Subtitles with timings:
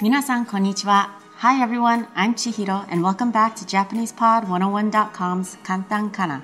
[0.00, 1.08] Minasan konichiwa.
[1.38, 6.42] Hi everyone, I'm Chihiro and welcome back to JapanesePod101.com's Kantan Kana.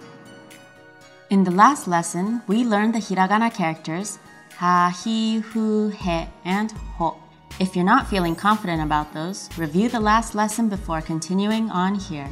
[1.28, 4.18] In the last lesson, we learned the hiragana characters
[4.56, 7.18] ha, hi, hu, he, and ho.
[7.60, 12.30] If you're not feeling confident about those, review the last lesson before continuing on here.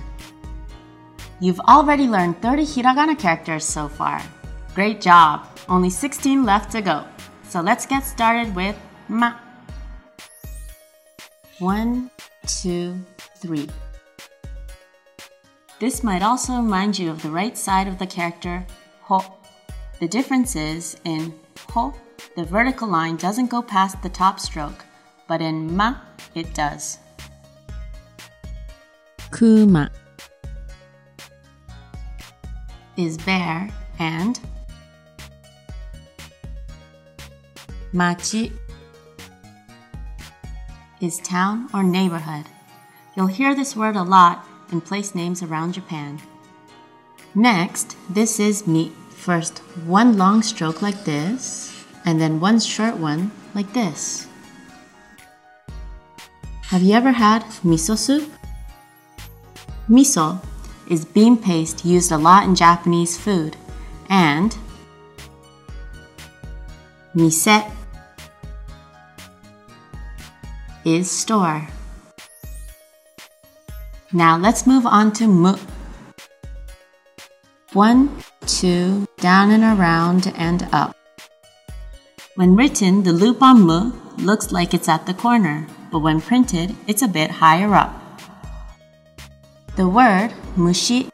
[1.38, 4.22] You've already learned 30 hiragana characters so far.
[4.74, 5.46] Great job!
[5.68, 7.04] Only 16 left to go.
[7.46, 8.76] So let's get started with
[9.08, 9.34] ma.
[11.60, 12.10] One,
[12.46, 12.98] two,
[13.36, 13.68] three.
[15.78, 18.66] This might also remind you of the right side of the character
[19.02, 19.22] ho.
[19.98, 21.34] The difference is in
[21.68, 21.92] ho,
[22.34, 24.86] the vertical line doesn't go past the top stroke,
[25.28, 25.96] but in ma,
[26.34, 26.98] it does.
[29.30, 29.90] Kuma
[32.96, 34.40] Is bear and
[37.92, 38.50] machi
[41.00, 42.46] is town or neighborhood.
[43.16, 46.20] You'll hear this word a lot in place names around Japan.
[47.34, 48.92] Next, this is mi.
[49.10, 54.26] First, one long stroke like this, and then one short one like this.
[56.62, 58.30] Have you ever had miso soup?
[59.88, 60.42] Miso
[60.88, 63.56] is bean paste used a lot in Japanese food,
[64.08, 64.56] and
[67.14, 67.46] mise
[70.84, 71.68] is store.
[74.12, 75.56] Now let's move on to mu.
[77.72, 78.10] One,
[78.46, 80.96] two, down and around and up.
[82.34, 86.74] When written, the loop on mu looks like it's at the corner, but when printed,
[86.86, 87.94] it's a bit higher up.
[89.76, 91.10] The word mushi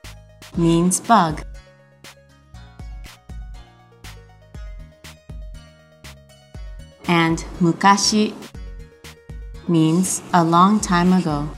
[0.56, 1.45] means bug.
[7.08, 8.34] And mukashi
[9.69, 11.48] means a long time ago.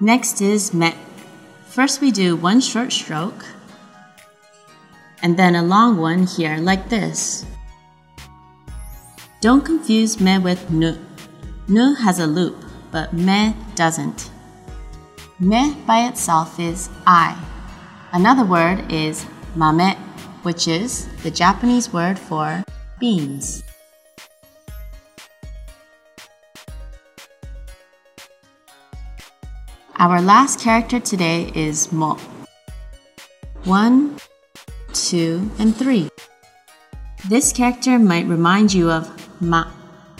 [0.00, 0.94] Next is me.
[1.68, 3.44] First we do one short stroke
[5.22, 7.44] and then a long one here like this.
[9.40, 10.96] Don't confuse me with nu.
[11.68, 12.56] Nu has a loop,
[12.90, 14.30] but me doesn't.
[15.38, 17.38] Me by itself is eye.
[18.12, 19.24] Another word is
[19.56, 19.96] mame,
[20.42, 22.64] which is the Japanese word for
[22.98, 23.62] beans.
[29.96, 32.16] Our last character today is mo.
[33.64, 34.16] One,
[34.94, 36.08] two, and three.
[37.28, 39.10] This character might remind you of
[39.42, 39.70] ma,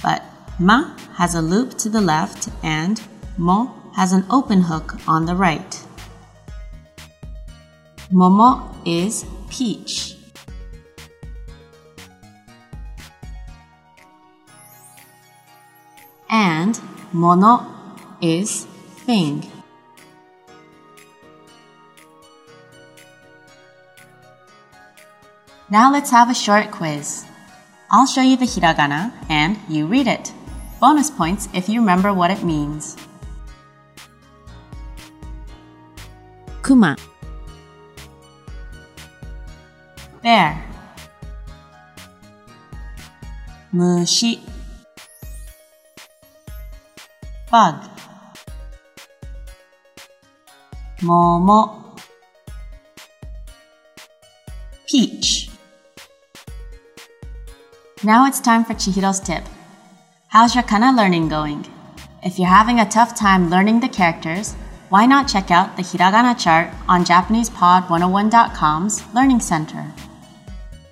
[0.03, 0.23] but
[0.59, 3.01] ma has a loop to the left and
[3.39, 5.83] mo has an open hook on the right.
[8.13, 10.17] Momo is peach.
[16.29, 16.81] And
[17.13, 17.67] mono
[18.21, 18.65] is
[19.07, 19.49] thing.
[25.71, 27.25] Now let's have a short quiz.
[27.93, 30.33] I'll show you the hiragana and you read it.
[30.81, 32.97] Bonus points if you remember what it means.
[36.65, 36.97] Kuma
[40.23, 40.57] bear
[43.73, 44.39] 虫
[47.51, 47.75] bug
[51.01, 51.81] 桃
[54.87, 55.51] peach
[58.03, 59.45] Now it's time for Chihiro's tip.
[60.29, 61.67] How's your kana learning going?
[62.23, 64.55] If you're having a tough time learning the characters,
[64.89, 69.93] why not check out the hiragana chart on JapanesePod101.com's Learning Center?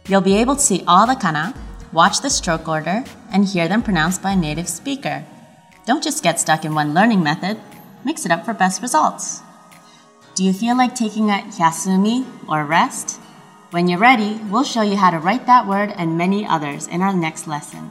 [0.09, 1.55] You'll be able to see all the kana,
[1.93, 5.25] watch the stroke order, and hear them pronounced by a native speaker.
[5.87, 7.61] Don't just get stuck in one learning method,
[8.07, 9.43] mix it up for best results.
[10.35, 13.21] Do you feel like taking a yasumi or rest?
[13.71, 17.03] When you're ready, we'll show you how to write that word and many others in
[17.03, 17.91] our next lesson.